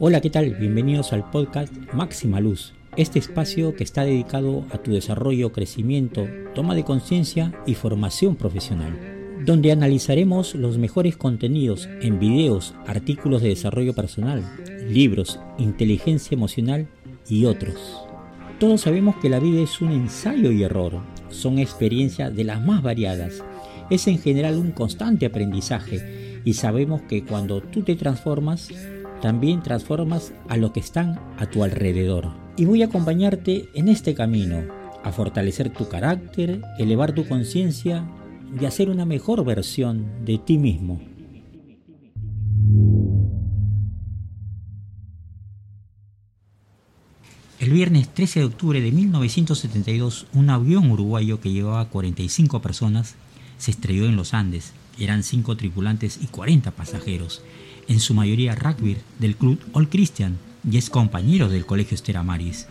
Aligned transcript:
Hola, 0.00 0.20
¿qué 0.20 0.30
tal? 0.30 0.54
Bienvenidos 0.54 1.12
al 1.12 1.28
podcast 1.28 1.74
Máxima 1.92 2.38
Luz, 2.38 2.72
este 2.96 3.18
espacio 3.18 3.74
que 3.74 3.82
está 3.82 4.04
dedicado 4.04 4.64
a 4.70 4.78
tu 4.78 4.92
desarrollo, 4.92 5.50
crecimiento, 5.50 6.28
toma 6.54 6.76
de 6.76 6.84
conciencia 6.84 7.52
y 7.66 7.74
formación 7.74 8.36
profesional, 8.36 8.96
donde 9.44 9.72
analizaremos 9.72 10.54
los 10.54 10.78
mejores 10.78 11.16
contenidos 11.16 11.88
en 12.00 12.20
videos, 12.20 12.76
artículos 12.86 13.42
de 13.42 13.48
desarrollo 13.48 13.92
personal, 13.92 14.44
libros, 14.88 15.40
inteligencia 15.58 16.36
emocional 16.36 16.86
y 17.28 17.46
otros. 17.46 18.00
Todos 18.60 18.82
sabemos 18.82 19.16
que 19.16 19.30
la 19.30 19.40
vida 19.40 19.62
es 19.62 19.80
un 19.80 19.90
ensayo 19.90 20.52
y 20.52 20.62
error, 20.62 21.00
son 21.28 21.58
experiencias 21.58 22.32
de 22.36 22.44
las 22.44 22.64
más 22.64 22.84
variadas, 22.84 23.42
es 23.90 24.06
en 24.06 24.20
general 24.20 24.58
un 24.58 24.70
constante 24.70 25.26
aprendizaje 25.26 26.40
y 26.44 26.54
sabemos 26.54 27.02
que 27.02 27.24
cuando 27.24 27.60
tú 27.60 27.82
te 27.82 27.96
transformas, 27.96 28.70
también 29.20 29.62
transformas 29.62 30.32
a 30.48 30.56
lo 30.56 30.72
que 30.72 30.80
están 30.80 31.18
a 31.38 31.46
tu 31.46 31.64
alrededor. 31.64 32.32
Y 32.56 32.64
voy 32.64 32.82
a 32.82 32.86
acompañarte 32.86 33.68
en 33.74 33.88
este 33.88 34.14
camino, 34.14 34.64
a 35.04 35.12
fortalecer 35.12 35.70
tu 35.70 35.88
carácter, 35.88 36.62
elevar 36.78 37.12
tu 37.12 37.26
conciencia 37.26 38.04
y 38.60 38.64
hacer 38.64 38.90
una 38.90 39.04
mejor 39.04 39.44
versión 39.44 40.24
de 40.24 40.38
ti 40.38 40.58
mismo. 40.58 41.00
El 47.60 47.70
viernes 47.70 48.08
13 48.08 48.40
de 48.40 48.46
octubre 48.46 48.80
de 48.80 48.92
1972, 48.92 50.26
un 50.32 50.48
avión 50.48 50.90
uruguayo 50.90 51.40
que 51.40 51.50
llevaba 51.50 51.88
45 51.88 52.62
personas 52.62 53.16
se 53.58 53.70
estrelló 53.70 54.06
en 54.06 54.16
los 54.16 54.34
Andes. 54.34 54.72
Eran 54.98 55.22
5 55.22 55.56
tripulantes 55.56 56.18
y 56.22 56.26
40 56.26 56.70
pasajeros 56.70 57.42
en 57.88 58.00
su 58.00 58.14
mayoría 58.14 58.54
rugby 58.54 58.96
del 59.18 59.36
club 59.36 59.58
All 59.72 59.88
Christian 59.88 60.38
y 60.70 60.76
es 60.76 60.90
compañero 60.90 61.48
del 61.48 61.66
Colegio 61.66 61.94
Estera 61.94 62.22
Maris. 62.22 62.66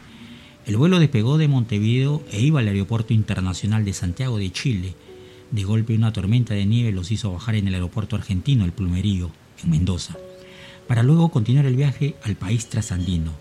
El 0.65 0.77
vuelo 0.77 0.99
despegó 0.99 1.37
de 1.37 1.47
Montevideo 1.47 2.23
e 2.31 2.41
iba 2.41 2.59
al 2.59 2.67
Aeropuerto 2.67 3.13
Internacional 3.13 3.85
de 3.85 3.93
Santiago 3.93 4.37
de 4.37 4.51
Chile. 4.51 4.95
De 5.51 5.63
golpe 5.63 5.95
una 5.95 6.13
tormenta 6.13 6.53
de 6.53 6.65
nieve 6.65 6.91
los 6.91 7.11
hizo 7.11 7.31
bajar 7.31 7.55
en 7.55 7.67
el 7.67 7.73
aeropuerto 7.73 8.15
argentino 8.15 8.65
El 8.65 8.73
Plumerío, 8.73 9.31
en 9.63 9.69
Mendoza, 9.71 10.17
para 10.87 11.03
luego 11.03 11.29
continuar 11.29 11.65
el 11.65 11.77
viaje 11.77 12.15
al 12.23 12.35
país 12.35 12.67
trasandino. 12.67 13.31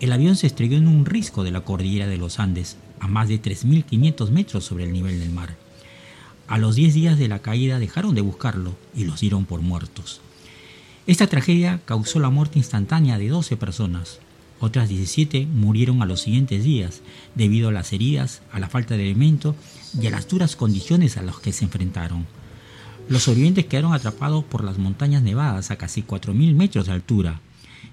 El 0.00 0.12
avión 0.12 0.36
se 0.36 0.46
estrelló 0.46 0.78
en 0.78 0.88
un 0.88 1.04
risco 1.04 1.44
de 1.44 1.50
la 1.50 1.62
cordillera 1.62 2.06
de 2.06 2.16
los 2.16 2.38
Andes, 2.38 2.76
a 3.00 3.08
más 3.08 3.28
de 3.28 3.42
3.500 3.42 4.30
metros 4.30 4.64
sobre 4.64 4.84
el 4.84 4.92
nivel 4.92 5.18
del 5.18 5.30
mar. 5.30 5.56
A 6.48 6.58
los 6.58 6.74
10 6.74 6.94
días 6.94 7.18
de 7.18 7.28
la 7.28 7.38
caída 7.38 7.78
dejaron 7.78 8.14
de 8.14 8.20
buscarlo 8.20 8.74
y 8.94 9.04
los 9.04 9.20
dieron 9.20 9.44
por 9.44 9.60
muertos. 9.60 10.20
Esta 11.06 11.26
tragedia 11.26 11.80
causó 11.84 12.20
la 12.20 12.30
muerte 12.30 12.58
instantánea 12.58 13.18
de 13.18 13.28
12 13.28 13.56
personas. 13.56 14.20
Otras 14.60 14.88
17 14.88 15.46
murieron 15.46 16.02
a 16.02 16.06
los 16.06 16.20
siguientes 16.20 16.62
días 16.62 17.00
debido 17.34 17.68
a 17.68 17.72
las 17.72 17.92
heridas, 17.92 18.42
a 18.52 18.60
la 18.60 18.68
falta 18.68 18.96
de 18.96 19.04
alimento 19.04 19.56
y 20.00 20.06
a 20.06 20.10
las 20.10 20.28
duras 20.28 20.54
condiciones 20.54 21.16
a 21.16 21.22
las 21.22 21.38
que 21.40 21.52
se 21.52 21.64
enfrentaron. 21.64 22.26
Los 23.08 23.24
sobrevivientes 23.24 23.66
quedaron 23.66 23.92
atrapados 23.92 24.44
por 24.44 24.62
las 24.62 24.78
montañas 24.78 25.22
nevadas 25.22 25.70
a 25.70 25.76
casi 25.76 26.02
4.000 26.02 26.54
metros 26.54 26.86
de 26.86 26.92
altura. 26.92 27.40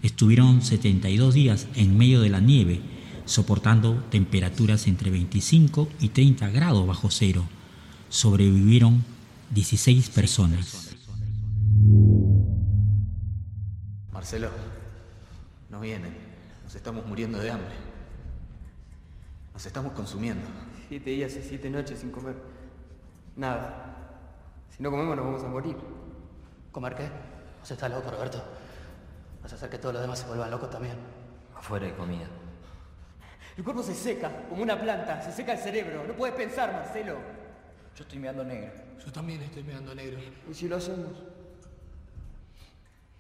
Estuvieron 0.04 0.62
72 0.62 1.34
días 1.34 1.68
en 1.76 1.98
medio 1.98 2.22
de 2.22 2.30
la 2.30 2.40
nieve, 2.40 2.82
soportando 3.26 3.96
temperaturas 4.12 4.86
entre 4.88 5.10
25 5.10 5.90
y 6.00 6.10
30 6.10 6.50
grados 6.50 6.86
bajo 6.86 7.10
cero. 7.10 7.46
Sobrevivieron 8.10 9.06
16 9.52 10.10
personas. 10.10 10.96
Marcelo, 14.12 14.50
no 15.70 15.80
vienen. 15.80 16.18
Nos 16.64 16.74
estamos 16.74 17.06
muriendo 17.06 17.38
de 17.38 17.52
hambre. 17.52 17.76
Nos 19.54 19.64
estamos 19.64 19.92
consumiendo. 19.94 20.48
Siete 20.88 21.12
días 21.12 21.36
y 21.36 21.44
siete 21.44 21.70
noches 21.70 22.00
sin 22.00 22.10
comer. 22.10 22.36
Nada. 23.36 23.96
Si 24.76 24.82
no 24.82 24.90
comemos 24.90 25.16
nos 25.16 25.26
vamos 25.26 25.44
a 25.44 25.48
morir. 25.48 25.78
¿Comer 26.72 26.96
qué? 26.96 27.10
¿Vos 27.60 27.70
estás 27.70 27.92
loco, 27.92 28.10
Roberto? 28.10 28.44
Vas 29.44 29.54
a 29.54 29.56
hacer 29.56 29.70
que 29.70 29.78
todos 29.78 29.94
los 29.94 30.02
demás 30.02 30.18
se 30.18 30.28
vuelvan 30.28 30.50
locos 30.50 30.72
también. 30.72 30.98
Afuera 31.56 31.86
hay 31.86 31.92
comida. 31.92 32.26
El 33.56 33.64
cuerpo 33.64 33.84
se 33.84 33.94
seca, 33.94 34.48
como 34.50 34.64
una 34.64 34.80
planta. 34.82 35.22
Se 35.22 35.32
seca 35.32 35.54
el 35.54 35.60
cerebro. 35.60 36.06
No 36.08 36.14
puedes 36.14 36.36
pensar, 36.36 36.74
Marcelo. 36.74 37.39
Yo 38.00 38.04
estoy 38.04 38.20
mirando 38.20 38.46
negro. 38.46 38.72
Yo 39.06 39.12
también 39.12 39.42
estoy 39.42 39.62
mirando 39.62 39.94
negro. 39.94 40.22
¿Y 40.50 40.54
si 40.54 40.70
lo 40.70 40.78
hacemos? 40.78 41.12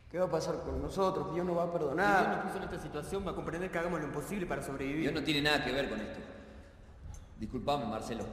¿Qué 0.09 0.17
va 0.17 0.23
a 0.23 0.31
pasar 0.31 0.61
con 0.63 0.81
nosotros? 0.81 1.33
Dios 1.33 1.45
no 1.45 1.53
va 1.53 1.65
a 1.65 1.73
perdonar. 1.73 2.23
Si 2.23 2.23
Dios 2.23 2.37
nos 2.37 2.45
puso 2.45 2.57
en 2.57 2.63
esta 2.63 2.79
situación, 2.79 3.27
va 3.27 3.31
a 3.31 3.35
comprender 3.35 3.69
que 3.69 3.77
hagamos 3.77 3.99
lo 3.99 4.05
imposible 4.05 4.45
para 4.45 4.63
sobrevivir. 4.63 5.01
Dios 5.01 5.13
no 5.13 5.21
tiene 5.21 5.41
nada 5.41 5.65
que 5.65 5.73
ver 5.73 5.89
con 5.89 5.99
esto. 5.99 6.19
Disculpame, 7.37 7.87
Marcelo. 7.87 8.23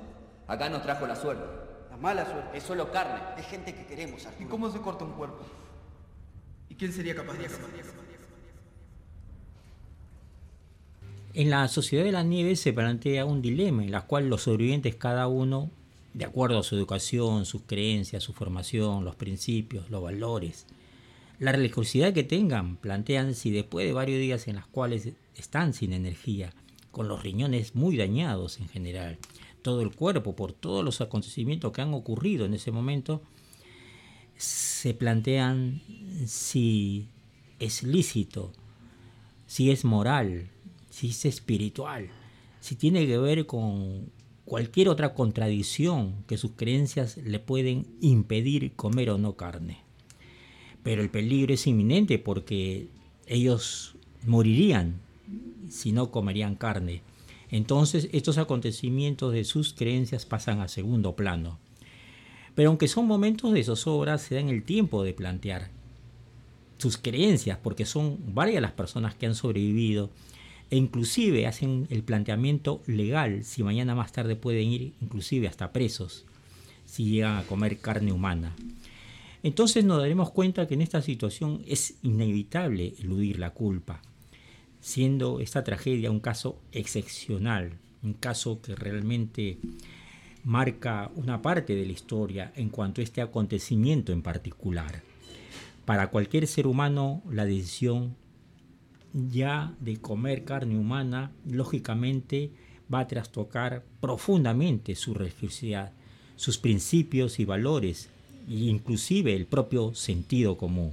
Acá 0.46 0.68
nos 0.68 0.82
trajo 0.82 1.04
la 1.08 1.16
suerte. 1.16 1.42
La 1.90 1.96
mala 1.96 2.24
suerte. 2.24 2.56
Es 2.56 2.62
solo 2.62 2.92
carne. 2.92 3.20
Es 3.36 3.46
gente 3.46 3.74
que 3.74 3.84
queremos, 3.84 4.24
Arturo. 4.24 4.46
¿Y 4.46 4.48
cómo 4.48 4.70
se 4.70 4.78
corta 4.78 5.04
un 5.04 5.14
cuerpo? 5.14 5.44
¿Y 6.68 6.76
quién 6.76 6.92
sería 6.92 7.16
capaz 7.16 7.38
de 7.38 7.46
hacerlo? 7.46 7.66
En 11.34 11.50
la 11.50 11.66
sociedad 11.66 12.04
de 12.04 12.12
la 12.12 12.22
nieve 12.22 12.54
se 12.54 12.72
plantea 12.72 13.24
un 13.24 13.42
dilema 13.42 13.82
en 13.82 13.92
el 13.92 14.02
cual 14.04 14.28
los 14.28 14.42
sobrevivientes 14.42 14.94
cada 14.94 15.26
uno, 15.26 15.72
de 16.16 16.24
acuerdo 16.24 16.58
a 16.58 16.62
su 16.62 16.74
educación, 16.74 17.44
sus 17.44 17.62
creencias, 17.66 18.22
su 18.22 18.32
formación, 18.32 19.04
los 19.04 19.16
principios, 19.16 19.90
los 19.90 20.02
valores, 20.02 20.66
la 21.38 21.52
religiosidad 21.52 22.14
que 22.14 22.24
tengan, 22.24 22.78
plantean 22.78 23.34
si 23.34 23.50
después 23.50 23.86
de 23.86 23.92
varios 23.92 24.18
días 24.18 24.48
en 24.48 24.56
los 24.56 24.66
cuales 24.66 25.10
están 25.36 25.74
sin 25.74 25.92
energía, 25.92 26.54
con 26.90 27.06
los 27.06 27.22
riñones 27.22 27.74
muy 27.74 27.98
dañados 27.98 28.58
en 28.60 28.68
general, 28.68 29.18
todo 29.60 29.82
el 29.82 29.94
cuerpo 29.94 30.34
por 30.34 30.54
todos 30.54 30.82
los 30.82 31.02
acontecimientos 31.02 31.70
que 31.72 31.82
han 31.82 31.92
ocurrido 31.92 32.46
en 32.46 32.54
ese 32.54 32.70
momento, 32.72 33.20
se 34.38 34.94
plantean 34.94 35.82
si 36.24 37.08
es 37.58 37.82
lícito, 37.82 38.54
si 39.46 39.70
es 39.70 39.84
moral, 39.84 40.48
si 40.88 41.08
es 41.10 41.26
espiritual, 41.26 42.08
si 42.60 42.74
tiene 42.74 43.06
que 43.06 43.18
ver 43.18 43.44
con 43.44 44.10
cualquier 44.46 44.88
otra 44.88 45.12
contradicción 45.12 46.14
que 46.26 46.38
sus 46.38 46.52
creencias 46.52 47.18
le 47.18 47.38
pueden 47.40 47.86
impedir 48.00 48.72
comer 48.72 49.10
o 49.10 49.18
no 49.18 49.36
carne 49.36 49.86
pero 50.86 51.02
el 51.02 51.10
peligro 51.10 51.52
es 51.52 51.66
inminente 51.66 52.20
porque 52.20 52.86
ellos 53.26 53.96
morirían 54.24 55.00
si 55.68 55.90
no 55.90 56.12
comerían 56.12 56.54
carne. 56.54 57.02
Entonces 57.50 58.08
estos 58.12 58.38
acontecimientos 58.38 59.32
de 59.32 59.42
sus 59.42 59.72
creencias 59.72 60.26
pasan 60.26 60.60
a 60.60 60.68
segundo 60.68 61.16
plano. 61.16 61.58
Pero 62.54 62.68
aunque 62.68 62.86
son 62.86 63.08
momentos 63.08 63.52
de 63.52 63.64
zozobra, 63.64 64.16
se 64.18 64.36
dan 64.36 64.48
el 64.48 64.62
tiempo 64.62 65.02
de 65.02 65.12
plantear 65.12 65.70
sus 66.78 66.96
creencias, 66.96 67.58
porque 67.60 67.84
son 67.84 68.18
varias 68.32 68.62
las 68.62 68.70
personas 68.70 69.16
que 69.16 69.26
han 69.26 69.34
sobrevivido 69.34 70.10
e 70.70 70.76
inclusive 70.76 71.46
hacen 71.46 71.86
el 71.90 72.02
planteamiento 72.02 72.82
legal 72.86 73.44
si 73.44 73.62
mañana 73.62 73.94
más 73.94 74.12
tarde 74.12 74.36
pueden 74.36 74.68
ir 74.68 74.92
inclusive 75.00 75.48
hasta 75.48 75.72
presos 75.72 76.24
si 76.86 77.04
llegan 77.04 77.36
a 77.36 77.42
comer 77.42 77.78
carne 77.78 78.12
humana. 78.12 78.54
Entonces 79.42 79.84
nos 79.84 79.98
daremos 79.98 80.30
cuenta 80.30 80.66
que 80.66 80.74
en 80.74 80.82
esta 80.82 81.02
situación 81.02 81.62
es 81.66 81.98
inevitable 82.02 82.94
eludir 82.98 83.38
la 83.38 83.50
culpa, 83.50 84.00
siendo 84.80 85.40
esta 85.40 85.62
tragedia 85.62 86.10
un 86.10 86.20
caso 86.20 86.58
excepcional, 86.72 87.72
un 88.02 88.14
caso 88.14 88.60
que 88.62 88.74
realmente 88.74 89.58
marca 90.44 91.10
una 91.16 91.42
parte 91.42 91.74
de 91.74 91.84
la 91.84 91.92
historia 91.92 92.52
en 92.56 92.70
cuanto 92.70 93.00
a 93.00 93.04
este 93.04 93.20
acontecimiento 93.20 94.12
en 94.12 94.22
particular. 94.22 95.02
Para 95.84 96.10
cualquier 96.10 96.46
ser 96.46 96.66
humano 96.66 97.22
la 97.30 97.44
decisión 97.44 98.16
ya 99.30 99.74
de 99.80 99.96
comer 99.96 100.44
carne 100.44 100.78
humana 100.78 101.32
lógicamente 101.48 102.50
va 102.92 103.00
a 103.00 103.06
trastocar 103.08 103.84
profundamente 104.00 104.94
su 104.94 105.14
religiosidad, 105.14 105.92
sus 106.36 106.58
principios 106.58 107.40
y 107.40 107.44
valores 107.44 108.10
inclusive 108.48 109.34
el 109.34 109.46
propio 109.46 109.94
sentido 109.94 110.56
común. 110.56 110.92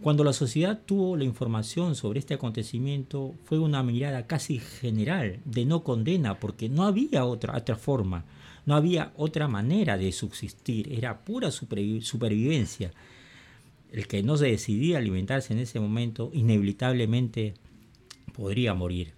Cuando 0.00 0.24
la 0.24 0.32
sociedad 0.32 0.80
tuvo 0.84 1.16
la 1.16 1.24
información 1.24 1.94
sobre 1.94 2.18
este 2.18 2.34
acontecimiento 2.34 3.34
fue 3.44 3.60
una 3.60 3.84
mirada 3.84 4.26
casi 4.26 4.58
general 4.58 5.38
de 5.44 5.64
no 5.64 5.84
condena 5.84 6.40
porque 6.40 6.68
no 6.68 6.84
había 6.84 7.24
otra, 7.24 7.56
otra 7.56 7.76
forma, 7.76 8.24
no 8.66 8.74
había 8.74 9.12
otra 9.16 9.46
manera 9.46 9.96
de 9.96 10.10
subsistir, 10.10 10.92
era 10.92 11.24
pura 11.24 11.52
supervivencia. 11.52 12.92
El 13.92 14.08
que 14.08 14.24
no 14.24 14.36
se 14.36 14.46
decidía 14.46 14.98
alimentarse 14.98 15.52
en 15.52 15.60
ese 15.60 15.78
momento 15.78 16.30
inevitablemente 16.32 17.54
podría 18.34 18.74
morir. 18.74 19.12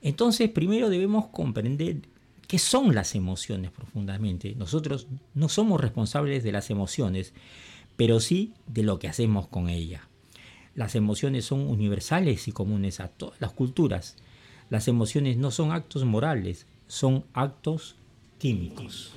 Entonces 0.00 0.48
primero 0.48 0.88
debemos 0.88 1.26
comprender 1.26 1.98
¿Qué 2.46 2.60
son 2.60 2.94
las 2.94 3.16
emociones 3.16 3.72
profundamente? 3.72 4.54
Nosotros 4.54 5.08
no 5.34 5.48
somos 5.48 5.80
responsables 5.80 6.44
de 6.44 6.52
las 6.52 6.70
emociones, 6.70 7.34
pero 7.96 8.20
sí 8.20 8.54
de 8.68 8.84
lo 8.84 9.00
que 9.00 9.08
hacemos 9.08 9.48
con 9.48 9.68
ellas. 9.68 10.02
Las 10.76 10.94
emociones 10.94 11.44
son 11.44 11.66
universales 11.66 12.46
y 12.46 12.52
comunes 12.52 13.00
a 13.00 13.08
todas 13.08 13.40
las 13.40 13.50
culturas. 13.52 14.16
Las 14.70 14.86
emociones 14.86 15.38
no 15.38 15.50
son 15.50 15.72
actos 15.72 16.04
morales, 16.04 16.66
son 16.86 17.24
actos 17.32 17.96
químicos. 18.38 19.12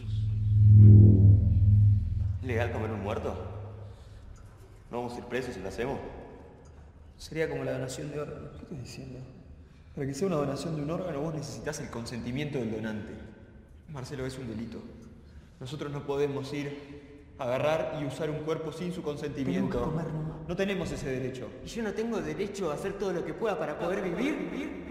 ¿Legal 2.43 2.71
comer 2.71 2.91
un 2.91 3.03
muerto? 3.03 3.58
¿No 4.91 4.97
vamos 4.97 5.13
a 5.13 5.17
ir 5.19 5.25
presos 5.25 5.53
si 5.53 5.59
lo 5.61 5.69
hacemos? 5.69 5.99
Sería 7.17 7.49
como 7.49 7.63
la 7.63 7.73
donación 7.73 8.11
de 8.11 8.19
órganos. 8.19 8.51
¿Qué 8.51 8.63
estás 8.63 8.79
diciendo? 8.79 9.19
Para 9.93 10.07
que 10.07 10.13
sea 10.13 10.27
una 10.27 10.37
donación 10.37 10.75
de 10.75 10.83
un 10.83 10.91
órgano 10.91 11.21
vos 11.21 11.33
necesitas 11.33 11.79
el 11.79 11.89
consentimiento 11.89 12.57
del 12.57 12.71
donante. 12.71 13.13
Marcelo, 13.89 14.25
es 14.25 14.37
un 14.37 14.47
delito. 14.47 14.81
Nosotros 15.59 15.91
no 15.91 16.05
podemos 16.05 16.51
ir, 16.53 17.33
agarrar 17.37 17.99
y 18.01 18.05
usar 18.05 18.29
un 18.29 18.39
cuerpo 18.39 18.71
sin 18.71 18.93
su 18.93 19.03
consentimiento. 19.03 19.77
Que 19.77 19.83
comer 19.83 20.13
nomás. 20.13 20.47
No 20.47 20.55
tenemos 20.55 20.91
ese 20.91 21.09
derecho. 21.09 21.49
¿Y 21.65 21.67
yo 21.67 21.83
no 21.83 21.93
tengo 21.93 22.21
derecho 22.21 22.71
a 22.71 22.75
hacer 22.75 22.93
todo 22.93 23.13
lo 23.13 23.25
que 23.25 23.33
pueda 23.33 23.59
para 23.59 23.77
poder 23.77 24.01
vivir? 24.01 24.89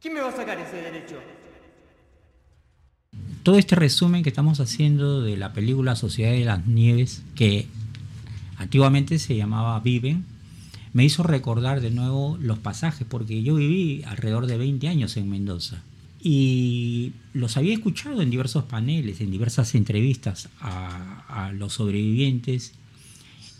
¿Quién 0.00 0.14
me 0.14 0.20
va 0.20 0.28
a 0.28 0.32
sacar 0.32 0.58
ese 0.58 0.76
derecho? 0.76 1.16
Todo 3.44 3.58
este 3.58 3.76
resumen 3.76 4.22
que 4.22 4.30
estamos 4.30 4.58
haciendo 4.58 5.20
de 5.20 5.36
la 5.36 5.52
película 5.52 5.96
Sociedad 5.96 6.32
de 6.32 6.46
las 6.46 6.66
Nieves, 6.66 7.22
que 7.34 7.66
antiguamente 8.56 9.18
se 9.18 9.36
llamaba 9.36 9.78
Viven, 9.80 10.24
me 10.94 11.04
hizo 11.04 11.22
recordar 11.22 11.82
de 11.82 11.90
nuevo 11.90 12.38
los 12.40 12.58
pasajes, 12.58 13.06
porque 13.06 13.42
yo 13.42 13.56
viví 13.56 14.02
alrededor 14.06 14.46
de 14.46 14.56
20 14.56 14.88
años 14.88 15.18
en 15.18 15.28
Mendoza. 15.28 15.82
Y 16.22 17.12
los 17.34 17.58
había 17.58 17.74
escuchado 17.74 18.22
en 18.22 18.30
diversos 18.30 18.64
paneles, 18.64 19.20
en 19.20 19.30
diversas 19.30 19.74
entrevistas 19.74 20.48
a, 20.62 21.52
los 21.54 21.74
sobrevivientes 21.74 22.72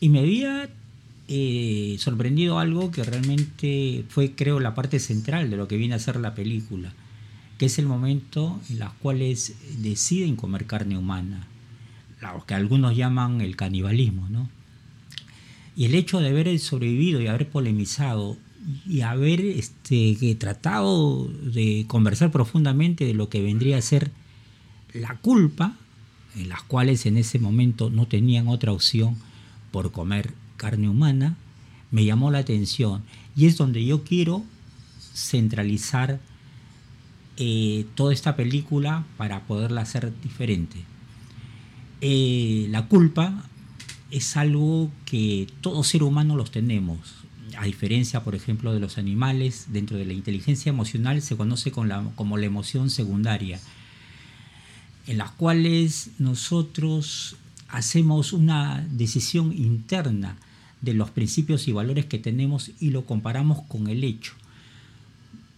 y 0.01 0.09
me 0.09 0.21
había 0.21 0.71
eh, 1.29 1.97
sorprendido 1.99 2.59
algo 2.59 2.91
que 2.91 3.05
realmente 3.05 4.07
fue, 4.09 4.33
creo, 4.35 4.61
la 4.61 4.75
parte 4.75 4.99
central 4.99 5.51
de 5.51 5.59
lo 5.59 5.69
que 5.69 5.77
viene 5.77 5.95
a 5.95 5.99
ser 5.99 6.17
la 6.17 6.35
película, 6.35 6.95
que 7.59 7.67
es 7.67 7.79
el 7.79 7.87
momento 7.87 8.61
en 8.71 8.81
los 8.81 8.93
cuales 8.95 9.55
deciden 9.79 10.37
comer 10.37 10.67
carne 10.67 10.99
humana, 10.99 11.47
lo 12.21 12.45
que 12.47 12.55
algunos 12.55 12.97
llaman 12.97 13.41
el 13.41 13.56
canibalismo, 13.56 14.29
¿no? 14.29 14.49
Y 15.77 15.87
el 15.87 15.95
hecho 15.95 16.21
de 16.21 16.29
haber 16.29 16.59
sobrevivido 16.59 17.21
y 17.21 17.27
haber 17.27 17.49
polemizado 17.49 18.37
y 18.87 19.03
haber 19.03 19.41
este, 19.41 20.35
tratado 20.37 21.29
de 21.29 21.85
conversar 21.87 22.31
profundamente 22.31 23.05
de 23.05 23.15
lo 23.15 23.29
que 23.29 23.43
vendría 23.43 23.79
a 23.79 23.83
ser 23.83 24.11
la 24.93 25.17
culpa, 25.17 25.77
en 26.37 26.49
las 26.49 26.62
cuales 26.62 27.07
en 27.07 27.17
ese 27.17 27.39
momento 27.39 27.91
no 27.91 28.07
tenían 28.07 28.49
otra 28.49 28.73
opción 28.73 29.17
por 29.71 29.93
comer 29.93 30.33
carne 30.57 30.89
humana, 30.89 31.37
me 31.91 32.05
llamó 32.05 32.31
la 32.31 32.39
atención 32.39 33.03
y 33.37 33.47
es 33.47 33.57
donde 33.57 33.85
yo 33.85 34.03
quiero 34.05 34.45
centralizar 35.15 36.21
eh, 37.37 37.87
toda 37.95 38.13
esta 38.13 38.37
película 38.37 39.05
para 39.17 39.41
poderla 39.41 39.83
hacer 39.83 40.13
diferente. 40.23 40.79
Eh, 42.01 42.67
la 42.71 42.87
culpa 42.87 43.45
es 44.11 44.37
algo 44.37 44.91
que 45.05 45.47
todo 45.61 45.83
ser 45.83 46.03
humano 46.03 46.37
los 46.37 46.51
tenemos. 46.51 46.99
A 47.57 47.65
diferencia, 47.65 48.23
por 48.23 48.35
ejemplo, 48.35 48.73
de 48.73 48.81
los 48.81 48.99
animales, 48.99 49.67
dentro 49.69 49.97
de 49.97 50.05
la 50.05 50.13
inteligencia 50.13 50.71
emocional 50.71 51.23
se 51.23 51.37
conoce 51.37 51.73
como 51.73 52.37
la 52.37 52.47
emoción 52.47 52.91
secundaria, 52.91 53.61
en 55.07 55.19
las 55.19 55.31
cuales 55.33 56.11
nosotros 56.19 57.37
hacemos 57.69 58.33
una 58.33 58.87
decisión 58.91 59.53
interna 59.53 60.37
de 60.81 60.95
los 60.95 61.11
principios 61.11 61.67
y 61.67 61.73
valores 61.73 62.07
que 62.07 62.19
tenemos 62.19 62.71
y 62.79 62.91
lo 62.91 63.07
comparamos 63.07 63.63
con 63.63 63.89
el 63.89 64.05
hecho. 64.05 64.35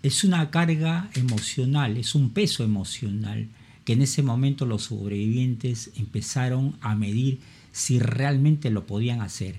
Es 0.07 0.23
una 0.23 0.53
carga 0.53 1.11
emocional, 1.15 1.97
es 1.97 2.15
un 2.15 2.31
peso 2.31 2.63
emocional 2.63 3.49
que 3.85 3.95
en 3.95 4.03
ese 4.03 4.23
momento 4.23 4.65
los 4.65 4.85
sobrevivientes 4.85 5.91
empezaron 5.97 6.77
a 6.81 6.95
medir 6.95 7.41
si 7.73 7.99
realmente 7.99 8.71
lo 8.71 8.87
podían 8.87 9.21
hacer. 9.21 9.57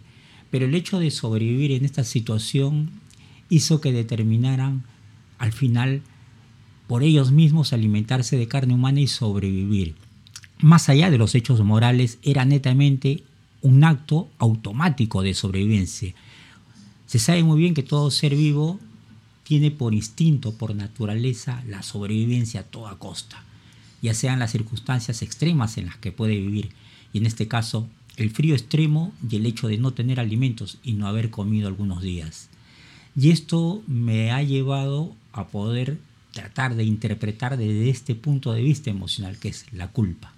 Pero 0.49 0.63
el 0.63 0.73
hecho 0.73 0.99
de 0.99 1.11
sobrevivir 1.11 1.73
en 1.73 1.83
esta 1.83 2.05
situación 2.05 2.91
hizo 3.49 3.81
que 3.81 3.91
determinaran 3.91 4.85
al 5.37 5.51
final 5.51 6.01
por 6.87 7.03
ellos 7.03 7.33
mismos 7.33 7.73
alimentarse 7.73 8.37
de 8.37 8.47
carne 8.47 8.73
humana 8.73 9.01
y 9.01 9.07
sobrevivir. 9.07 9.95
Más 10.59 10.87
allá 10.87 11.11
de 11.11 11.17
los 11.17 11.35
hechos 11.35 11.61
morales, 11.61 12.19
era 12.23 12.45
netamente 12.45 13.21
un 13.61 13.83
acto 13.83 14.29
automático 14.37 15.23
de 15.23 15.33
sobrevivencia. 15.33 16.13
Se 17.05 17.19
sabe 17.19 17.43
muy 17.43 17.59
bien 17.59 17.73
que 17.73 17.83
todo 17.83 18.09
ser 18.11 18.33
vivo 18.33 18.79
tiene 19.47 19.71
por 19.71 19.93
instinto, 19.93 20.51
por 20.55 20.75
naturaleza, 20.75 21.63
la 21.69 21.81
sobrevivencia 21.81 22.59
a 22.59 22.63
toda 22.63 22.99
costa, 22.99 23.45
ya 24.01 24.13
sean 24.13 24.39
las 24.39 24.51
circunstancias 24.51 25.21
extremas 25.21 25.77
en 25.77 25.85
las 25.85 25.95
que 25.95 26.11
puede 26.11 26.35
vivir, 26.35 26.71
y 27.13 27.19
en 27.19 27.25
este 27.25 27.47
caso 27.47 27.87
el 28.17 28.29
frío 28.29 28.55
extremo 28.55 29.13
y 29.29 29.37
el 29.37 29.45
hecho 29.45 29.69
de 29.69 29.77
no 29.77 29.91
tener 29.93 30.19
alimentos 30.19 30.79
y 30.83 30.93
no 30.93 31.07
haber 31.07 31.29
comido 31.29 31.69
algunos 31.69 32.01
días. 32.01 32.49
Y 33.15 33.29
esto 33.29 33.81
me 33.87 34.31
ha 34.31 34.43
llevado 34.43 35.15
a 35.31 35.47
poder 35.47 35.97
tratar 36.33 36.75
de 36.75 36.83
interpretar 36.83 37.55
desde 37.55 37.89
este 37.89 38.15
punto 38.15 38.51
de 38.51 38.61
vista 38.61 38.89
emocional, 38.89 39.39
que 39.39 39.47
es 39.47 39.65
la 39.71 39.87
culpa. 39.87 40.33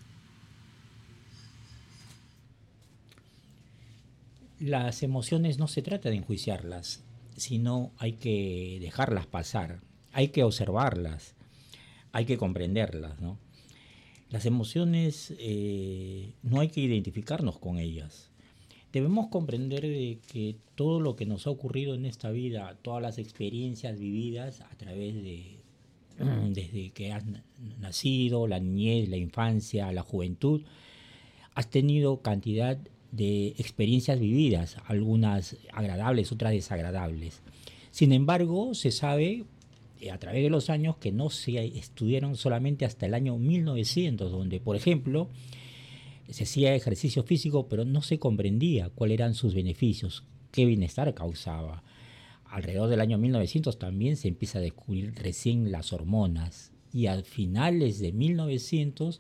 Las 4.59 5.01
emociones 5.01 5.57
no 5.57 5.67
se 5.67 5.81
trata 5.81 6.09
de 6.09 6.17
enjuiciarlas, 6.17 6.99
sino 7.39 7.91
hay 7.97 8.13
que 8.13 8.77
dejarlas 8.81 9.25
pasar, 9.25 9.81
hay 10.11 10.29
que 10.29 10.43
observarlas, 10.43 11.35
hay 12.11 12.25
que 12.25 12.37
comprenderlas. 12.37 13.19
¿no? 13.21 13.37
Las 14.29 14.45
emociones 14.45 15.33
eh, 15.39 16.33
no 16.43 16.59
hay 16.59 16.69
que 16.69 16.81
identificarnos 16.81 17.57
con 17.57 17.79
ellas. 17.79 18.29
Debemos 18.91 19.27
comprender 19.27 19.81
de 19.81 20.19
que 20.31 20.55
todo 20.75 20.99
lo 20.99 21.15
que 21.15 21.25
nos 21.25 21.45
ha 21.45 21.51
ocurrido 21.51 21.93
en 21.93 22.05
esta 22.05 22.31
vida, 22.31 22.77
todas 22.81 23.01
las 23.01 23.17
experiencias 23.19 23.99
vividas 23.99 24.61
a 24.61 24.75
través 24.77 25.15
de 25.15 25.59
desde 26.49 26.89
que 26.91 27.11
has 27.11 27.25
na- 27.25 27.43
nacido, 27.79 28.47
la 28.47 28.59
niñez, 28.59 29.09
la 29.09 29.17
infancia, 29.17 29.91
la 29.91 30.01
juventud, 30.01 30.63
has 31.55 31.69
tenido 31.69 32.21
cantidad 32.21 32.77
de 33.11 33.47
experiencias 33.57 34.19
vividas, 34.19 34.77
algunas 34.85 35.57
agradables, 35.73 36.31
otras 36.31 36.51
desagradables. 36.51 37.41
Sin 37.91 38.11
embargo, 38.11 38.75
se 38.75 38.91
sabe 38.91 39.45
eh, 39.99 40.11
a 40.11 40.19
través 40.19 40.43
de 40.43 40.49
los 40.49 40.69
años 40.69 40.97
que 40.97 41.11
no 41.11 41.29
se 41.29 41.65
estudiaron 41.77 42.35
solamente 42.35 42.85
hasta 42.85 43.05
el 43.05 43.13
año 43.13 43.37
1900, 43.37 44.31
donde, 44.31 44.59
por 44.59 44.75
ejemplo, 44.75 45.27
se 46.29 46.43
hacía 46.43 46.75
ejercicio 46.75 47.23
físico, 47.23 47.67
pero 47.67 47.85
no 47.85 48.01
se 48.01 48.19
comprendía 48.19 48.89
cuáles 48.89 49.15
eran 49.15 49.33
sus 49.33 49.53
beneficios, 49.55 50.23
qué 50.51 50.65
bienestar 50.65 51.13
causaba. 51.15 51.83
Alrededor 52.45 52.89
del 52.89 53.01
año 53.01 53.17
1900 53.17 53.77
también 53.79 54.15
se 54.15 54.27
empieza 54.27 54.59
a 54.59 54.61
descubrir 54.61 55.13
recién 55.15 55.71
las 55.71 55.93
hormonas 55.93 56.71
y 56.93 57.07
a 57.07 57.21
finales 57.23 57.99
de 57.99 58.11
1900 58.11 59.19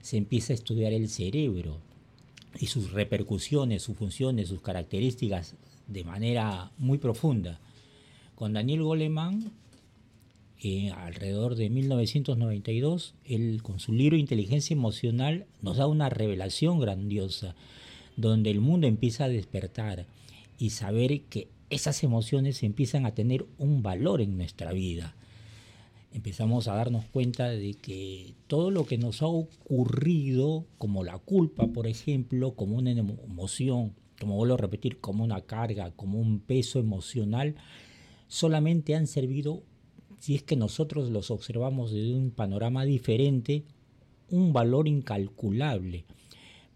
se 0.00 0.16
empieza 0.16 0.52
a 0.52 0.54
estudiar 0.54 0.92
el 0.92 1.08
cerebro 1.08 1.80
y 2.58 2.66
sus 2.66 2.92
repercusiones, 2.92 3.82
sus 3.82 3.96
funciones, 3.96 4.48
sus 4.48 4.60
características 4.60 5.54
de 5.86 6.04
manera 6.04 6.70
muy 6.78 6.98
profunda. 6.98 7.60
Con 8.34 8.52
Daniel 8.52 8.82
Goleman, 8.82 9.52
eh, 10.62 10.90
alrededor 10.90 11.56
de 11.56 11.70
1992, 11.70 13.14
él 13.24 13.60
con 13.62 13.80
su 13.80 13.92
libro 13.92 14.16
Inteligencia 14.16 14.74
Emocional 14.74 15.46
nos 15.60 15.76
da 15.76 15.86
una 15.86 16.08
revelación 16.08 16.78
grandiosa, 16.78 17.54
donde 18.16 18.50
el 18.50 18.60
mundo 18.60 18.86
empieza 18.86 19.24
a 19.24 19.28
despertar 19.28 20.06
y 20.58 20.70
saber 20.70 21.22
que 21.22 21.48
esas 21.70 22.04
emociones 22.04 22.62
empiezan 22.62 23.06
a 23.06 23.14
tener 23.14 23.46
un 23.58 23.82
valor 23.82 24.20
en 24.20 24.36
nuestra 24.36 24.72
vida. 24.72 25.14
Empezamos 26.14 26.68
a 26.68 26.74
darnos 26.74 27.06
cuenta 27.06 27.48
de 27.48 27.74
que 27.74 28.34
todo 28.46 28.70
lo 28.70 28.84
que 28.86 28.98
nos 28.98 29.22
ha 29.22 29.26
ocurrido, 29.26 30.66
como 30.76 31.04
la 31.04 31.18
culpa, 31.18 31.68
por 31.68 31.86
ejemplo, 31.86 32.54
como 32.54 32.76
una 32.76 32.92
emo- 32.92 33.18
emoción, 33.24 33.94
como 34.20 34.36
vuelvo 34.36 34.54
a 34.54 34.58
repetir, 34.58 35.00
como 35.00 35.24
una 35.24 35.40
carga, 35.40 35.90
como 35.92 36.20
un 36.20 36.40
peso 36.40 36.78
emocional, 36.78 37.54
solamente 38.28 38.94
han 38.94 39.06
servido, 39.06 39.62
si 40.18 40.34
es 40.34 40.42
que 40.42 40.54
nosotros 40.54 41.10
los 41.10 41.30
observamos 41.30 41.92
desde 41.92 42.14
un 42.14 42.30
panorama 42.30 42.84
diferente, 42.84 43.64
un 44.30 44.52
valor 44.52 44.88
incalculable, 44.88 46.04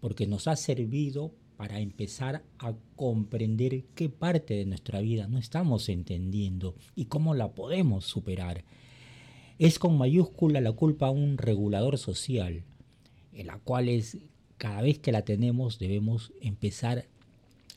porque 0.01 0.25
nos 0.25 0.47
ha 0.47 0.55
servido 0.55 1.31
para 1.57 1.79
empezar 1.79 2.43
a 2.59 2.73
comprender 2.95 3.83
qué 3.95 4.09
parte 4.09 4.55
de 4.55 4.65
nuestra 4.65 4.99
vida 4.99 5.27
no 5.27 5.37
estamos 5.37 5.89
entendiendo 5.89 6.75
y 6.95 7.05
cómo 7.05 7.33
la 7.35 7.53
podemos 7.53 8.05
superar. 8.05 8.63
Es 9.59 9.79
con 9.79 9.97
mayúscula 9.97 10.61
la 10.61 10.71
culpa 10.71 11.09
un 11.09 11.39
regulador 11.39 11.97
social, 11.97 12.63
en 13.33 13.47
la 13.47 13.57
cual 13.57 13.89
es 13.89 14.19
cada 14.59 14.83
vez 14.83 14.99
que 14.99 15.11
la 15.11 15.23
tenemos 15.23 15.79
debemos 15.79 16.31
empezar 16.41 17.07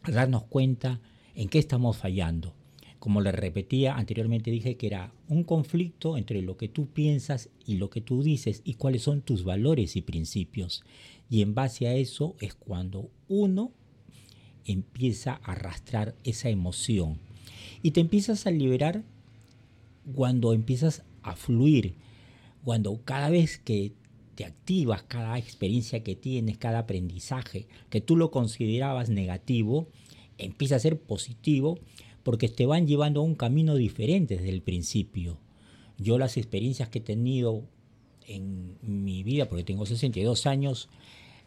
a 0.03 0.11
darnos 0.11 0.45
cuenta 0.45 1.01
en 1.35 1.49
qué 1.49 1.59
estamos 1.59 1.97
fallando. 1.97 2.55
Como 2.99 3.23
le 3.23 3.33
repetía 3.33 3.97
anteriormente, 3.97 4.51
dije 4.51 4.77
que 4.77 4.89
era 4.89 5.15
un 5.27 5.43
conflicto 5.43 6.19
entre 6.19 6.43
lo 6.43 6.59
que 6.59 6.69
tú 6.69 6.87
piensas 6.87 7.49
y 7.65 7.77
lo 7.77 7.89
que 7.89 8.03
tú 8.03 8.23
dices 8.23 8.61
y 8.63 8.75
cuáles 8.75 9.03
son 9.03 9.23
tus 9.23 9.43
valores 9.43 9.97
y 9.97 10.03
principios. 10.03 10.83
Y 11.31 11.41
en 11.41 11.55
base 11.55 11.89
a 11.89 11.95
eso 11.95 12.37
es 12.41 12.55
cuando 12.55 13.11
uno 13.27 13.73
empieza 14.67 15.41
a 15.43 15.53
arrastrar 15.53 16.15
esa 16.25 16.51
emoción. 16.51 17.17
Y 17.83 17.93
te 17.93 18.01
empiezas 18.01 18.47
a 18.47 18.51
liberar 18.51 19.03
cuando 20.15 20.53
empiezas 20.53 21.05
a 21.23 21.37
fluir, 21.37 21.95
cuando 22.65 23.03
cada 23.05 23.31
vez 23.31 23.59
que 23.59 23.93
te 24.35 24.45
activas, 24.45 25.03
cada 25.03 25.39
experiencia 25.39 26.03
que 26.03 26.17
tienes, 26.17 26.59
cada 26.59 26.81
aprendizaje 26.81 27.67
que 27.89 28.01
tú 28.01 28.17
lo 28.17 28.31
considerabas 28.31 29.11
negativo, 29.11 29.89
empieza 30.39 30.77
a 30.77 30.81
ser 30.81 30.99
positivo 30.99 31.79
porque 32.23 32.49
te 32.49 32.67
van 32.67 32.87
llevando 32.87 33.21
a 33.21 33.25
un 33.25 33.35
camino 33.35 33.75
diferente 33.75 34.37
desde 34.37 34.51
el 34.51 34.63
principio. 34.63 35.39
Yo 35.99 36.19
las 36.19 36.37
experiencias 36.37 36.89
que 36.89 36.99
he 36.99 37.03
tenido 37.03 37.65
en 38.27 38.77
mi 38.83 39.23
vida, 39.23 39.49
porque 39.49 39.65
tengo 39.65 39.87
62 39.87 40.47
años, 40.47 40.89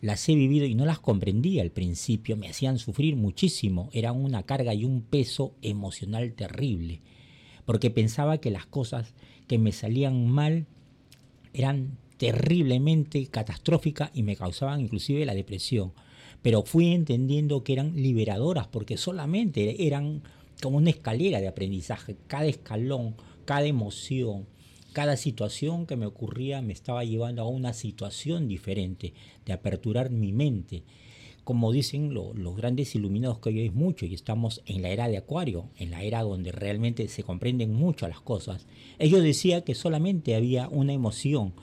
las 0.01 0.27
he 0.27 0.35
vivido 0.35 0.65
y 0.65 0.75
no 0.75 0.85
las 0.85 0.99
comprendía 0.99 1.61
al 1.61 1.71
principio, 1.71 2.35
me 2.35 2.49
hacían 2.49 2.77
sufrir 2.77 3.15
muchísimo, 3.15 3.89
era 3.93 4.11
una 4.11 4.43
carga 4.43 4.73
y 4.73 4.83
un 4.83 5.01
peso 5.01 5.55
emocional 5.61 6.33
terrible, 6.33 7.01
porque 7.65 7.89
pensaba 7.89 8.37
que 8.39 8.51
las 8.51 8.65
cosas 8.65 9.13
que 9.47 9.57
me 9.57 9.71
salían 9.71 10.27
mal 10.27 10.65
eran 11.53 11.97
terriblemente 12.17 13.25
catastróficas 13.27 14.09
y 14.13 14.23
me 14.23 14.35
causaban 14.35 14.81
inclusive 14.81 15.25
la 15.25 15.33
depresión. 15.33 15.93
Pero 16.41 16.63
fui 16.63 16.93
entendiendo 16.93 17.63
que 17.63 17.73
eran 17.73 17.95
liberadoras 17.95 18.67
porque 18.67 18.97
solamente 18.97 19.87
eran 19.87 20.23
como 20.61 20.77
una 20.77 20.89
escalera 20.89 21.41
de 21.41 21.47
aprendizaje. 21.47 22.17
Cada 22.27 22.45
escalón, 22.45 23.15
cada 23.45 23.65
emoción, 23.65 24.45
cada 24.93 25.17
situación 25.17 25.85
que 25.85 25.95
me 25.95 26.05
ocurría 26.05 26.61
me 26.61 26.73
estaba 26.73 27.03
llevando 27.03 27.41
a 27.41 27.47
una 27.47 27.73
situación 27.73 28.47
diferente, 28.47 29.13
de 29.45 29.53
aperturar 29.53 30.09
mi 30.09 30.31
mente. 30.31 30.83
Como 31.43 31.73
dicen 31.73 32.13
los 32.13 32.55
grandes 32.55 32.95
iluminados 32.95 33.39
que 33.39 33.49
hoy 33.49 33.65
es 33.65 33.73
mucho 33.73 34.05
y 34.05 34.13
estamos 34.13 34.61
en 34.65 34.81
la 34.81 34.89
era 34.89 35.09
de 35.09 35.17
Acuario, 35.17 35.65
en 35.77 35.91
la 35.91 36.01
era 36.03 36.21
donde 36.21 36.53
realmente 36.53 37.07
se 37.09 37.23
comprenden 37.23 37.73
mucho 37.73 38.07
las 38.07 38.21
cosas, 38.21 38.65
ellos 38.97 39.21
decían 39.21 39.63
que 39.63 39.75
solamente 39.75 40.35
había 40.35 40.69
una 40.69 40.93
emoción, 40.93 41.53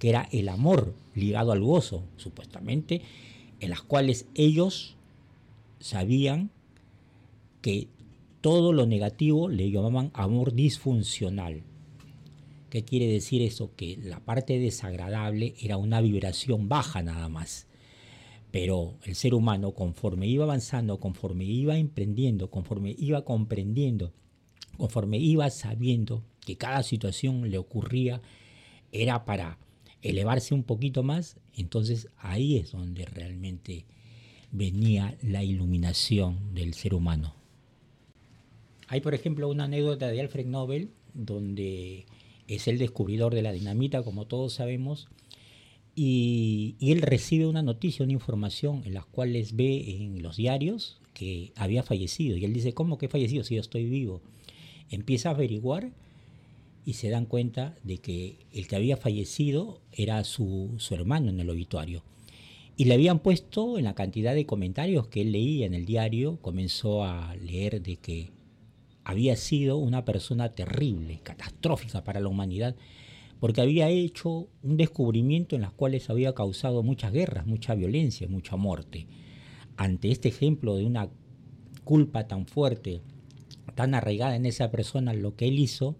que 0.00 0.08
era 0.08 0.28
el 0.32 0.48
amor 0.48 0.94
ligado 1.14 1.52
al 1.52 1.60
gozo, 1.60 2.02
supuestamente, 2.16 3.02
en 3.60 3.70
las 3.70 3.82
cuales 3.82 4.26
ellos 4.34 4.96
sabían 5.78 6.50
que 7.62 7.88
todo 8.40 8.72
lo 8.72 8.86
negativo 8.86 9.48
le 9.48 9.70
llamaban 9.70 10.10
amor 10.14 10.54
disfuncional. 10.54 11.62
¿Qué 12.70 12.84
quiere 12.84 13.06
decir 13.06 13.42
eso? 13.42 13.70
Que 13.76 13.98
la 14.02 14.20
parte 14.20 14.58
desagradable 14.58 15.54
era 15.60 15.76
una 15.76 16.00
vibración 16.00 16.68
baja 16.68 17.02
nada 17.02 17.28
más. 17.28 17.66
Pero 18.50 18.98
el 19.04 19.14
ser 19.14 19.34
humano, 19.34 19.72
conforme 19.72 20.26
iba 20.26 20.44
avanzando, 20.44 20.98
conforme 20.98 21.44
iba 21.44 21.76
emprendiendo, 21.76 22.50
conforme 22.50 22.94
iba 22.98 23.24
comprendiendo, 23.24 24.12
conforme 24.76 25.18
iba 25.18 25.48
sabiendo 25.50 26.24
que 26.40 26.56
cada 26.56 26.82
situación 26.82 27.50
le 27.50 27.58
ocurría 27.58 28.20
era 28.92 29.24
para 29.24 29.58
elevarse 30.02 30.54
un 30.54 30.64
poquito 30.64 31.02
más, 31.02 31.36
entonces 31.54 32.08
ahí 32.18 32.56
es 32.56 32.72
donde 32.72 33.04
realmente 33.04 33.84
venía 34.50 35.16
la 35.22 35.44
iluminación 35.44 36.54
del 36.54 36.74
ser 36.74 36.94
humano. 36.94 37.34
Hay, 38.88 39.00
por 39.00 39.14
ejemplo, 39.14 39.48
una 39.48 39.64
anécdota 39.64 40.08
de 40.08 40.20
Alfred 40.20 40.46
Nobel, 40.46 40.90
donde 41.14 42.06
es 42.48 42.66
el 42.66 42.78
descubridor 42.78 43.34
de 43.34 43.42
la 43.42 43.52
dinamita, 43.52 44.02
como 44.02 44.26
todos 44.26 44.54
sabemos, 44.54 45.08
y, 46.02 46.76
él 46.80 47.02
recibe 47.02 47.44
una 47.44 47.60
noticia, 47.60 48.04
una 48.04 48.14
información 48.14 48.80
en 48.86 48.94
las 48.94 49.04
cuales 49.04 49.54
ve 49.54 49.96
en 49.98 50.22
los 50.22 50.38
diarios 50.38 50.98
que 51.12 51.52
había 51.56 51.82
fallecido. 51.82 52.38
Y 52.38 52.44
él 52.46 52.54
dice, 52.54 52.72
¿cómo 52.72 52.96
que 52.96 53.04
he 53.04 53.08
fallecido 53.10 53.44
si 53.44 53.56
yo 53.56 53.60
estoy 53.60 53.84
vivo? 53.84 54.22
Empieza 54.88 55.28
a 55.28 55.32
averiguar 55.32 55.92
y 56.86 56.94
se 56.94 57.10
dan 57.10 57.26
cuenta 57.26 57.76
de 57.82 57.98
que 57.98 58.38
el 58.54 58.66
que 58.66 58.76
había 58.76 58.96
fallecido 58.96 59.82
era 59.92 60.24
su, 60.24 60.72
su 60.78 60.94
hermano 60.94 61.28
en 61.28 61.38
el 61.38 61.50
obituario. 61.50 62.02
Y 62.78 62.86
le 62.86 62.94
habían 62.94 63.18
puesto 63.18 63.76
en 63.76 63.84
la 63.84 63.94
cantidad 63.94 64.34
de 64.34 64.46
comentarios 64.46 65.08
que 65.08 65.20
él 65.20 65.32
leía 65.32 65.66
en 65.66 65.74
el 65.74 65.84
diario, 65.84 66.38
comenzó 66.40 67.04
a 67.04 67.36
leer 67.36 67.82
de 67.82 67.96
que 67.96 68.30
había 69.04 69.36
sido 69.36 69.76
una 69.76 70.06
persona 70.06 70.48
terrible, 70.52 71.20
catastrófica 71.22 72.04
para 72.04 72.20
la 72.20 72.28
humanidad, 72.28 72.74
porque 73.40 73.62
había 73.62 73.88
hecho 73.88 74.48
un 74.62 74.76
descubrimiento 74.76 75.56
en 75.56 75.62
las 75.62 75.72
cuales 75.72 76.10
había 76.10 76.34
causado 76.34 76.82
muchas 76.82 77.12
guerras, 77.12 77.46
mucha 77.46 77.74
violencia, 77.74 78.28
mucha 78.28 78.56
muerte. 78.56 79.06
Ante 79.76 80.10
este 80.10 80.28
ejemplo 80.28 80.76
de 80.76 80.84
una 80.84 81.08
culpa 81.84 82.28
tan 82.28 82.46
fuerte, 82.46 83.00
tan 83.74 83.94
arraigada 83.94 84.36
en 84.36 84.44
esa 84.44 84.70
persona, 84.70 85.14
lo 85.14 85.36
que 85.36 85.48
él 85.48 85.58
hizo 85.58 85.96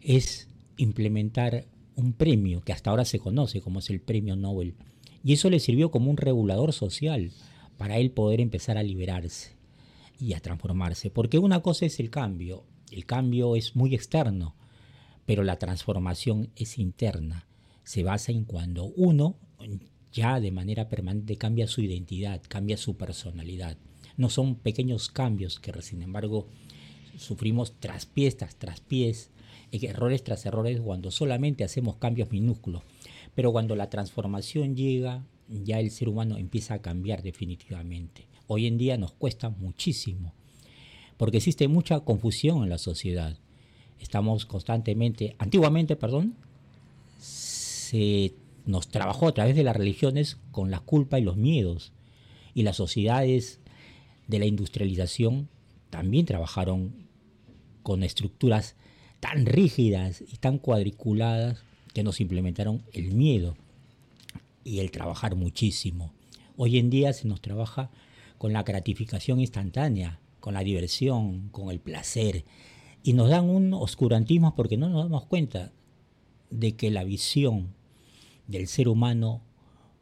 es 0.00 0.48
implementar 0.78 1.66
un 1.94 2.14
premio 2.14 2.62
que 2.62 2.72
hasta 2.72 2.90
ahora 2.90 3.04
se 3.04 3.18
conoce 3.18 3.60
como 3.60 3.78
es 3.78 3.90
el 3.90 4.00
premio 4.00 4.34
Nobel. 4.34 4.74
Y 5.22 5.34
eso 5.34 5.50
le 5.50 5.60
sirvió 5.60 5.90
como 5.90 6.10
un 6.10 6.16
regulador 6.16 6.72
social 6.72 7.32
para 7.76 7.98
él 7.98 8.10
poder 8.10 8.40
empezar 8.40 8.78
a 8.78 8.82
liberarse 8.82 9.56
y 10.18 10.32
a 10.32 10.40
transformarse. 10.40 11.10
Porque 11.10 11.38
una 11.38 11.60
cosa 11.60 11.84
es 11.84 12.00
el 12.00 12.10
cambio, 12.10 12.64
el 12.90 13.04
cambio 13.04 13.56
es 13.56 13.76
muy 13.76 13.94
externo, 13.94 14.54
pero 15.26 15.42
la 15.42 15.58
transformación 15.58 16.50
es 16.56 16.78
interna. 16.78 17.46
Se 17.82 18.02
basa 18.02 18.32
en 18.32 18.44
cuando 18.44 18.86
uno 18.96 19.36
ya 20.12 20.40
de 20.40 20.52
manera 20.52 20.88
permanente 20.88 21.36
cambia 21.36 21.66
su 21.66 21.80
identidad, 21.80 22.40
cambia 22.48 22.76
su 22.76 22.96
personalidad. 22.96 23.76
No 24.16 24.30
son 24.30 24.54
pequeños 24.54 25.08
cambios 25.08 25.58
que 25.58 25.72
sin 25.82 26.02
embargo 26.02 26.46
sufrimos 27.18 27.74
tras 27.80 28.06
pies 28.06 28.36
tras 28.36 28.80
pies, 28.80 29.30
errores 29.72 30.22
tras 30.22 30.46
errores 30.46 30.80
cuando 30.80 31.10
solamente 31.10 31.64
hacemos 31.64 31.96
cambios 31.96 32.30
minúsculos. 32.30 32.82
Pero 33.34 33.50
cuando 33.50 33.74
la 33.74 33.90
transformación 33.90 34.76
llega, 34.76 35.24
ya 35.48 35.80
el 35.80 35.90
ser 35.90 36.08
humano 36.08 36.38
empieza 36.38 36.74
a 36.74 36.82
cambiar 36.82 37.22
definitivamente. 37.22 38.28
Hoy 38.46 38.66
en 38.66 38.78
día 38.78 38.96
nos 38.96 39.12
cuesta 39.12 39.48
muchísimo, 39.48 40.32
porque 41.16 41.38
existe 41.38 41.66
mucha 41.66 42.00
confusión 42.00 42.62
en 42.62 42.70
la 42.70 42.78
sociedad 42.78 43.38
estamos 44.00 44.46
constantemente, 44.46 45.36
antiguamente, 45.38 45.96
perdón, 45.96 46.34
se 47.18 48.34
nos 48.66 48.88
trabajó 48.88 49.28
a 49.28 49.34
través 49.34 49.56
de 49.56 49.64
las 49.64 49.76
religiones 49.76 50.38
con 50.50 50.70
la 50.70 50.80
culpa 50.80 51.18
y 51.18 51.22
los 51.22 51.36
miedos. 51.36 51.92
Y 52.54 52.62
las 52.62 52.76
sociedades 52.76 53.60
de 54.26 54.38
la 54.38 54.46
industrialización 54.46 55.48
también 55.90 56.26
trabajaron 56.26 56.94
con 57.82 58.02
estructuras 58.02 58.76
tan 59.20 59.46
rígidas 59.46 60.22
y 60.22 60.36
tan 60.36 60.58
cuadriculadas 60.58 61.62
que 61.92 62.02
nos 62.02 62.20
implementaron 62.20 62.82
el 62.92 63.12
miedo 63.12 63.56
y 64.64 64.80
el 64.80 64.90
trabajar 64.90 65.36
muchísimo. 65.36 66.12
Hoy 66.56 66.78
en 66.78 66.90
día 66.90 67.12
se 67.12 67.28
nos 67.28 67.40
trabaja 67.40 67.90
con 68.38 68.52
la 68.52 68.62
gratificación 68.62 69.40
instantánea, 69.40 70.18
con 70.40 70.54
la 70.54 70.60
diversión, 70.60 71.48
con 71.50 71.70
el 71.70 71.80
placer, 71.80 72.44
y 73.04 73.12
nos 73.12 73.28
dan 73.28 73.50
un 73.50 73.74
oscurantismo 73.74 74.54
porque 74.56 74.78
no 74.78 74.88
nos 74.88 75.04
damos 75.04 75.26
cuenta 75.26 75.72
de 76.50 76.74
que 76.74 76.90
la 76.90 77.04
visión 77.04 77.74
del 78.48 78.66
ser 78.66 78.88
humano, 78.88 79.42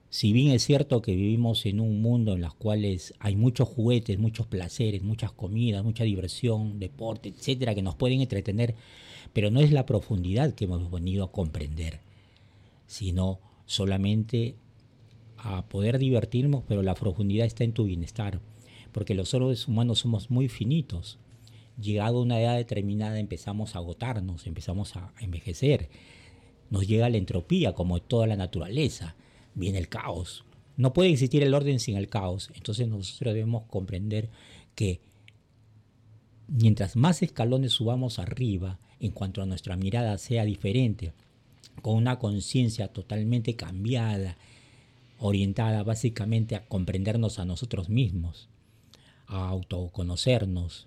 si 0.09 0.33
bien 0.33 0.53
es 0.53 0.63
cierto 0.63 1.03
que 1.03 1.17
vivimos 1.17 1.67
en 1.67 1.81
un 1.81 2.01
mundo 2.01 2.35
en 2.35 2.45
el 2.45 2.53
cual 2.53 2.87
hay 3.19 3.37
muchos 3.37 3.69
juguetes, 3.69 4.21
muchos 4.21 4.47
placeres, 4.47 5.03
muchas 5.03 5.33
comidas, 5.33 5.83
mucha 5.83 6.05
diversión, 6.05 6.79
deporte, 6.79 7.31
etcétera, 7.31 7.75
que 7.75 7.83
nos 7.83 7.97
pueden 7.97 8.21
entretener, 8.21 8.77
pero 9.33 9.51
no 9.51 9.59
es 9.59 9.73
la 9.73 9.85
profundidad 9.85 10.55
que 10.55 10.67
hemos 10.67 10.89
venido 10.89 11.25
a 11.25 11.33
comprender, 11.33 11.99
sino 12.87 13.41
solamente 13.67 14.55
a 15.39 15.67
poder 15.67 15.99
divertirnos, 15.99 16.63
pero 16.69 16.83
la 16.85 16.95
profundidad 16.95 17.47
está 17.47 17.65
en 17.65 17.73
tu 17.73 17.85
bienestar, 17.85 18.41
porque 18.93 19.17
los 19.17 19.31
seres 19.31 19.67
humanos 19.67 19.99
somos 19.99 20.31
muy 20.31 20.49
finitos 20.49 21.19
llegado 21.81 22.19
a 22.19 22.23
una 22.23 22.41
edad 22.41 22.57
determinada 22.57 23.19
empezamos 23.19 23.75
a 23.75 23.79
agotarnos, 23.79 24.47
empezamos 24.47 24.97
a 24.97 25.13
envejecer. 25.21 25.89
Nos 26.71 26.87
llega 26.87 27.11
la 27.11 27.19
entropía 27.19 27.73
como 27.75 28.01
toda 28.01 28.27
la 28.27 28.37
naturaleza. 28.37 29.15
Viene 29.55 29.79
el 29.79 29.89
caos. 29.89 30.45
No 30.77 30.93
puede 30.93 31.11
existir 31.11 31.43
el 31.43 31.55
orden 31.55 31.81
sin 31.81 31.97
el 31.97 32.09
caos. 32.09 32.51
Entonces 32.55 32.89
nosotros 32.89 33.35
debemos 33.35 33.65
comprender 33.65 34.31
que 34.75 35.01
mientras 36.49 36.97
más 36.97 37.23
escalones 37.23 37.73
subamos 37.73 38.19
arriba, 38.19 38.79
en 39.01 39.11
cuanto 39.11 39.43
a 39.43 39.47
nuestra 39.47 39.77
mirada 39.77 40.17
sea 40.19 40.45
diferente, 40.45 41.13
con 41.83 41.97
una 41.97 42.19
conciencia 42.19 42.89
totalmente 42.89 43.57
cambiada, 43.57 44.37
orientada 45.19 45.83
básicamente 45.83 46.57
a 46.57 46.67
comprendernos 46.67 47.39
a 47.39 47.45
nosotros 47.45 47.89
mismos, 47.89 48.49
a 49.27 49.49
autoconocernos 49.49 50.87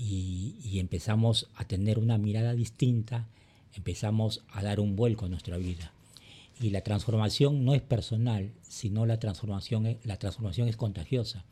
y, 0.00 0.78
empezamos 0.78 1.48
a 1.56 1.64
tener 1.64 1.98
una 1.98 2.18
mirada 2.18 2.54
distinta, 2.54 3.26
empezamos 3.74 4.44
a 4.48 4.62
dar 4.62 4.78
un 4.78 4.94
vuelco 4.94 5.26
a 5.26 5.28
nuestra 5.28 5.56
vida. 5.56 5.92
Y 6.60 6.70
la 6.70 6.82
transformación 6.82 7.64
no 7.64 7.74
es 7.74 7.82
personal, 7.82 8.52
sino 8.62 9.06
la 9.06 9.18
transformación, 9.18 9.86
es- 9.86 10.06
la 10.06 10.16
transformación 10.16 10.68
es 10.68 10.76
contagiosa, 10.76 11.44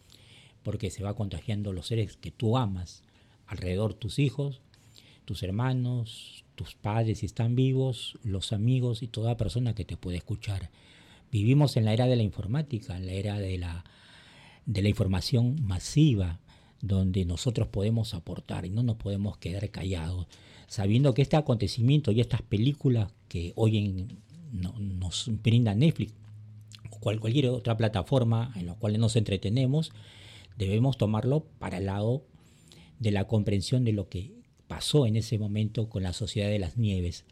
porque 0.62 0.90
se 0.90 1.02
va 1.02 1.14
contagiando 1.16 1.72
los 1.72 1.88
seres 1.88 2.16
que 2.16 2.30
tú 2.30 2.56
amas, 2.56 3.02
alrededor 3.48 3.94
tus 3.94 4.20
hijos, 4.20 4.60
tus 5.24 5.42
hermanos, 5.42 6.44
tus 6.54 6.76
padres 6.76 7.18
si 7.18 7.26
están 7.26 7.56
vivos, 7.56 8.16
los 8.22 8.52
amigos 8.52 9.02
y 9.02 9.08
toda 9.08 9.36
persona 9.36 9.74
que 9.74 9.84
te 9.84 9.96
puede 9.96 10.18
escuchar. 10.18 10.70
Vivimos 11.32 11.76
en 11.76 11.84
la 11.84 11.92
era 11.92 12.06
de 12.06 12.14
la 12.14 12.22
informática, 12.22 12.96
en 12.96 13.06
la 13.06 13.12
era 13.12 13.38
de 13.40 13.58
la, 13.58 13.84
de 14.66 14.82
la 14.82 14.88
información 14.88 15.66
masiva, 15.66 16.38
donde 16.80 17.24
nosotros 17.24 17.68
podemos 17.68 18.14
aportar 18.14 18.66
y 18.66 18.70
no 18.70 18.82
nos 18.82 18.96
podemos 18.96 19.38
quedar 19.38 19.70
callados, 19.70 20.26
sabiendo 20.68 21.14
que 21.14 21.22
este 21.22 21.36
acontecimiento 21.36 22.12
y 22.12 22.20
estas 22.20 22.42
películas 22.42 23.12
que 23.28 23.52
hoy 23.56 23.78
en- 23.78 24.18
no- 24.52 24.78
nos 24.78 25.30
brinda 25.42 25.74
Netflix 25.74 26.12
o 26.90 26.98
cual- 26.98 27.20
cualquier 27.20 27.48
otra 27.48 27.76
plataforma 27.76 28.52
en 28.56 28.66
la 28.66 28.74
cual 28.74 28.98
nos 28.98 29.16
entretenemos, 29.16 29.92
debemos 30.58 30.96
tomarlo 30.98 31.44
para 31.58 31.78
el 31.78 31.86
lado 31.86 32.24
de 32.98 33.10
la 33.10 33.26
comprensión 33.26 33.84
de 33.84 33.92
lo 33.92 34.08
que 34.08 34.32
pasó 34.68 35.06
en 35.06 35.16
ese 35.16 35.38
momento 35.38 35.88
con 35.88 36.02
la 36.02 36.12
sociedad 36.12 36.48
de 36.48 36.58
las 36.58 36.76
nieves, 36.76 37.24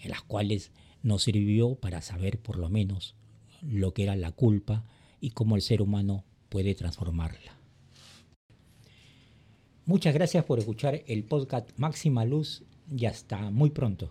en 0.00 0.10
las 0.10 0.22
cuales 0.22 0.70
nos 1.02 1.22
sirvió 1.22 1.74
para 1.76 2.02
saber 2.02 2.38
por 2.38 2.58
lo 2.58 2.68
menos 2.68 3.14
lo 3.62 3.94
que 3.94 4.02
era 4.04 4.14
la 4.16 4.32
culpa 4.32 4.84
y 5.20 5.30
cómo 5.30 5.56
el 5.56 5.62
ser 5.62 5.80
humano 5.82 6.24
puede 6.48 6.74
transformarla. 6.74 7.55
Muchas 9.86 10.14
gracias 10.14 10.44
por 10.44 10.58
escuchar 10.58 11.04
el 11.06 11.22
podcast 11.22 11.70
Máxima 11.76 12.24
Luz 12.24 12.64
y 12.90 13.06
hasta 13.06 13.52
muy 13.52 13.70
pronto. 13.70 14.10